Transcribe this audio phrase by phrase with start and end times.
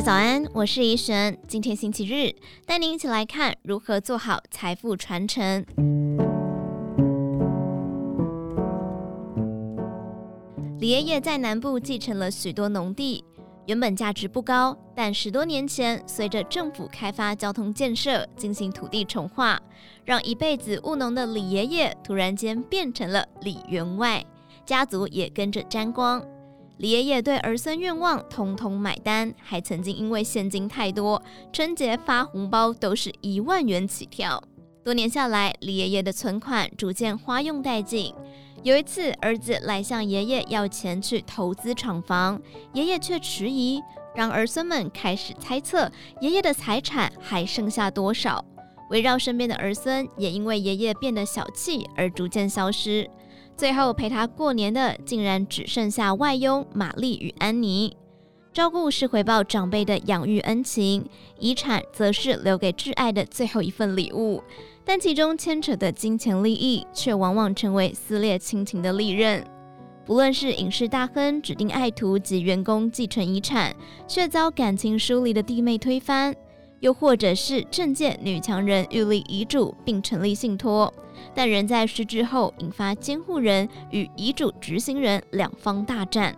[0.00, 1.36] 早安，我是怡璇。
[1.48, 2.32] 今天星期日，
[2.64, 5.64] 带您一起来看如何做好财富传承。
[10.78, 13.24] 李爷爷在南部继承了许多农地，
[13.66, 19.60] 原本价值不高，但十多年前随着政府开发交通建设，进行土地重划，
[20.04, 24.24] 让一辈子务农的李爷爷突然间变成了李员外，
[24.64, 26.24] 家族也跟着沾光。
[26.78, 31.20] 李爷爷对儿孙愿望通通买单，还曾经因为现金太多，
[31.52, 34.40] 春节发红包都是一万元起跳。
[34.84, 38.14] 多年下来，李爷爷的存款逐渐花用殆尽。
[38.62, 42.40] 有一次，儿子来向爷爷要钱去投资厂房，
[42.72, 43.82] 爷爷却迟疑，
[44.14, 45.90] 让儿孙们开始猜测
[46.20, 48.44] 爷爷的财产还剩下多少。
[48.90, 53.10] 围绕身边的儿孙也因为爷爷变得小气而逐渐消失。
[53.58, 57.96] 最后陪他过年的，竟然只剩下外佣玛丽与安妮。
[58.52, 61.04] 照顾是回报长辈的养育恩情，
[61.40, 64.40] 遗产则是留给挚爱的最后一份礼物。
[64.84, 69.44] 但其中牵扯的金钱利益，却往往成为撕裂亲情的利刃。
[70.06, 73.74] 不论是影视大亨指定爱徒及员工继承遗产，
[74.06, 76.32] 却遭感情疏离的弟妹推翻。
[76.80, 80.92] 又或者是政界女强人预立遗嘱并成立信托，
[81.34, 86.34] 但仍在失智后引发监护人与遗嘱执行人两方大战。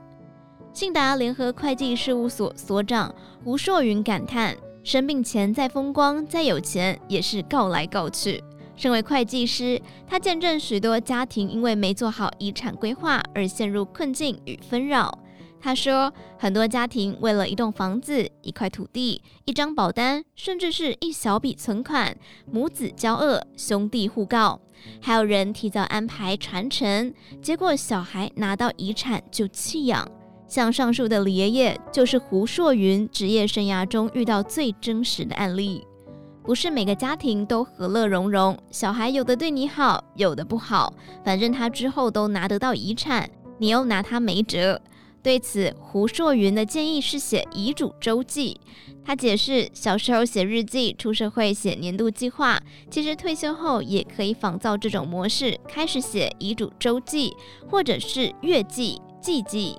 [0.73, 8.43] 信达联合会计事务所所长胡硕云感叹：生病前再风光再有钱，也是告来告去。
[8.77, 15.19] 身为会计师，他见证许多家庭因为没做好遗产规划而陷入困境与纷扰。
[15.61, 22.17] 他说，很多家庭为了一栋房子、一块土地、一张保单，甚至是一小笔存款，
[22.51, 24.59] 母子交恶、兄弟互告，
[25.03, 30.11] 还有人提早安排传承，结果小孩拿到遗产就弃养。
[30.49, 35.87] 像上述的李爷爷，就是胡硕云职业生涯中遇到最真实的案例。
[36.43, 44.81] 不是每个家庭都和乐融融，小孩有的对你好，有的不好，反正他之后都拿得到遗产，你又拿他没辙。
[45.23, 48.59] 对此，胡硕云的建议是写遗嘱周记。
[49.05, 52.59] 他解释，小时候写日记，出社会写年度计划，
[52.91, 57.35] 其实退休后也可以仿造这种模式，开始写遗嘱周记，
[57.69, 59.77] 或者是月记、季记。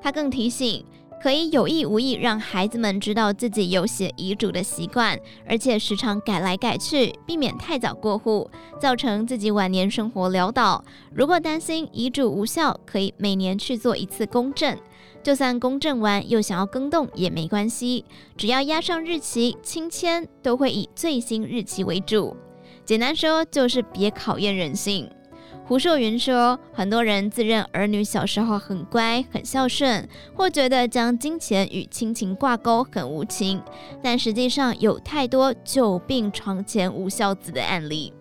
[0.00, 0.84] 他更提醒，
[1.22, 5.18] 可以有意无意让孩子们知道自己有写遗嘱的习惯，
[5.48, 8.48] 而且时常改来改去，避免太早过户，
[8.80, 10.84] 造成自己晚年生活潦倒。
[11.12, 14.78] 如果担心遗嘱无效，可以每年去做一次公证。
[15.22, 18.04] 就算公证完又想要更动也没关系，
[18.36, 22.36] 只要压上日期，亲签都会以最新日期为主。
[22.84, 25.10] 简单说，就是别考验人性。
[25.68, 33.60] 胡硕云说，很多人自认儿女小时候很乖、很孝顺，或觉得将金钱与亲情挂钩很无情，
[34.00, 38.14] 但实际上有太多久病床前无孝子的案例。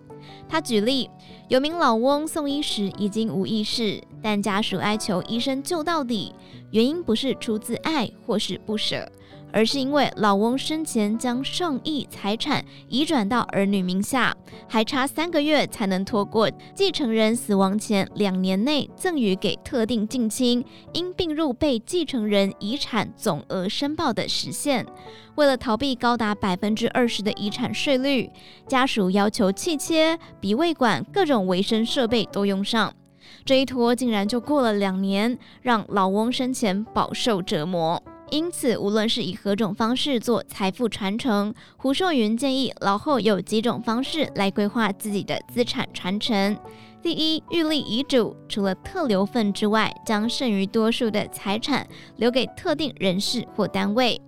[0.49, 1.07] 他举例，
[1.47, 6.33] 有名老翁送医时已经无意识，但家属哀求医生救到底，
[6.71, 9.07] 原因不是出自爱或是不舍。
[9.55, 14.35] 而是因为老翁生前将上亿财产移转到儿女名下，
[14.67, 20.61] 还差三个月才能拖过继承人死亡前两年内赠与给特定近亲
[20.91, 24.85] 应并入被继承人遗产总额申报的时限。
[25.35, 28.29] 为了逃避高达百分之二十的遗产税率，
[28.67, 32.93] 家属要求气切、鼻胃管、各种维生设备都用上。
[33.45, 38.03] 这一拖竟然就过了两年，让老翁生前饱受折磨。
[38.31, 46.57] 因此，无论是以何种方式做财富传承，胡寿云建议老后有几种方式来规划自己的资产传承。
[47.01, 51.87] 第一，预立遗嘱，除了特留份之外，将剩余多数的财产
[52.17, 54.19] 留给特定人士或单位。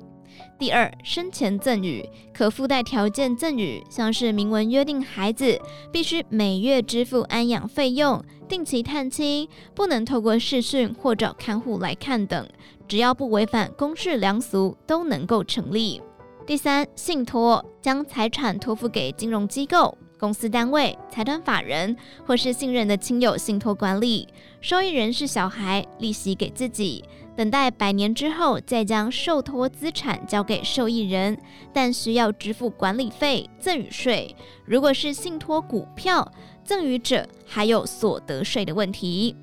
[0.59, 5.59] 第二，生前赠与，可附带条件赠与，像是明文约定孩子
[5.91, 12.47] 必须每月支付安养费用、定期探亲、不能透过视讯或找看护来看等。
[12.87, 16.01] 只要不违反公序良俗，都能够成立。
[16.45, 21.93] 第三，信托将财产托付给金融机构、公司单位、财团法人
[22.25, 24.25] 或是信任的亲友信托管理，
[24.61, 27.03] 受益人是小孩，利息给自己，
[27.35, 31.37] 等待百年之后再将受托资产交给受益人，
[31.73, 34.33] 但需要支付管理费、赠与税。
[34.63, 36.31] 如果是信托股票，
[36.67, 39.33] 赠与者还有所得税的问题。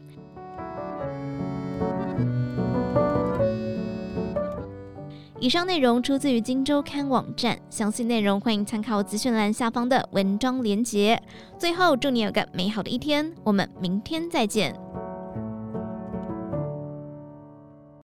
[5.41, 11.21] 以上内容出自于《金周刊》网站，详细内容欢迎参考资讯栏下方的文章连结。
[11.59, 14.75] 最后，祝你有个美好的一天，我们明天再见。